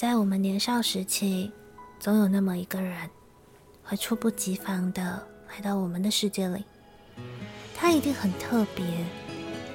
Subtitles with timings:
[0.00, 1.52] 在我们年少时期，
[1.98, 3.10] 总有那么一个人，
[3.84, 6.64] 会猝不及防的来到我们的世界里。
[7.76, 8.82] 他一定很特别，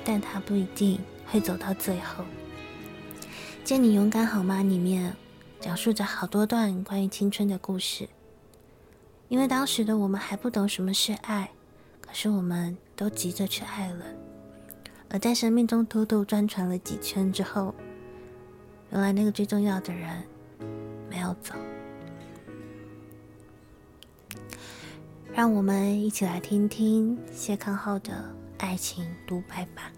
[0.03, 2.23] 但他不一定会走到最后。
[3.63, 5.15] 《见你勇敢好吗》里面
[5.59, 8.09] 讲述着好多段关于青春的故事。
[9.27, 11.51] 因为当时的我们还不懂什么是爱，
[12.01, 14.03] 可是我们都急着去爱了。
[15.07, 17.75] 而在生命中兜兜转转了几圈之后，
[18.91, 20.23] 原来那个最重要的人
[21.09, 21.53] 没有走。
[25.33, 29.91] 让我们一起来听听谢康浩的爱情独白吧。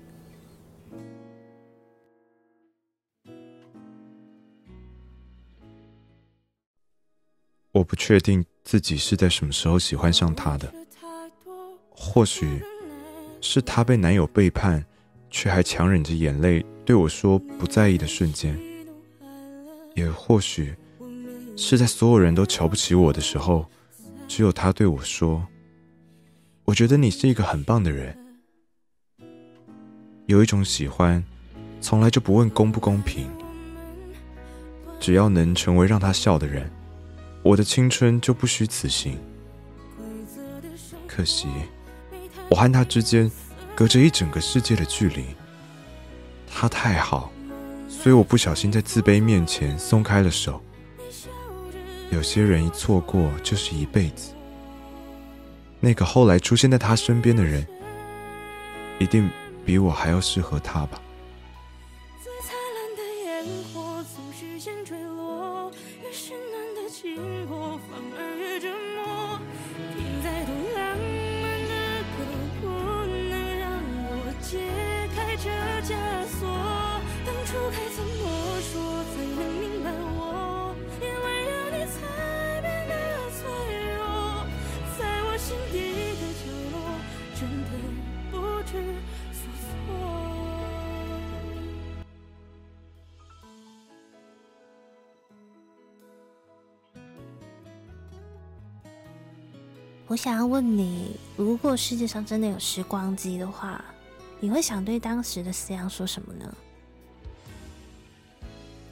[7.72, 10.73] 我不确定自己是在什么时候喜欢上他的，
[11.91, 12.59] 或许
[13.39, 14.83] 是他被男友背叛，
[15.30, 18.59] 却还强忍着眼泪对我说不在意的瞬间，
[19.97, 20.75] 也或许
[21.57, 23.65] 是在所有人都瞧不起我的时候，
[24.27, 25.47] 只有他对我说
[26.66, 28.16] ：“我觉得你是一个很棒的人。”
[30.27, 31.23] 有一种喜欢，
[31.81, 33.27] 从来就不问公不公平，
[34.99, 36.72] 只要能成为让他笑的人。
[37.41, 39.17] 我的青春就不虚此行。
[41.07, 41.47] 可惜，
[42.52, 43.31] 我和他之间
[43.73, 45.25] 隔着一整个世界的距离。
[46.45, 47.31] 他太好，
[48.02, 50.62] 所以我不小心在自卑面前松开了手。
[52.09, 54.34] 有些人一错过就是一辈子。
[55.81, 57.68] 那个后来出现在他身边的人，
[58.98, 59.30] 一定
[59.66, 61.02] 比我还要适合他吧。
[62.23, 65.70] 最灿烂的烟火总是先坠落，
[66.02, 67.56] 越绚烂的情火
[100.09, 103.83] 我想要问你，如果世界上真的有时光机的话，
[104.39, 106.57] 你会想对当时的思阳说什么呢？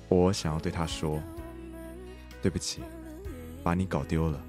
[0.10, 1.20] 我想要对他说
[2.44, 2.82] ：“对不起，
[3.64, 4.40] 把你搞丢了。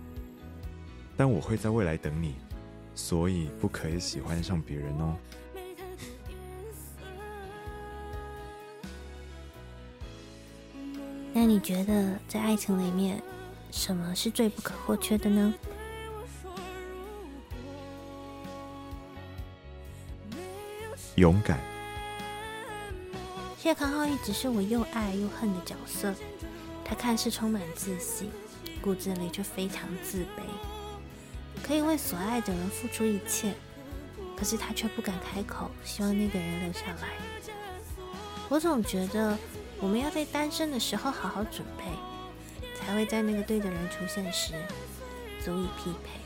[1.17, 2.35] 但我会在未来等你，
[2.97, 5.17] 所以不可以喜欢上别人哦。”
[11.33, 13.23] 那你觉得在爱情里面，
[13.71, 15.55] 什么是最不可或缺的呢？
[21.17, 21.61] 勇敢。
[23.59, 26.15] 谢康浩一直是我又爱又恨的角色。
[26.85, 28.31] 他看似充满自信，
[28.81, 30.41] 骨子里却非常自卑，
[31.67, 33.53] 可以为所爱的人付出一切，
[34.37, 37.09] 可是他却不敢开口，希望那个人留下来。
[38.49, 39.37] 我总觉得
[39.81, 41.85] 我们要在单身的时候好好准备，
[42.79, 44.53] 才会在那个对的人出现时
[45.45, 46.26] 足以匹配。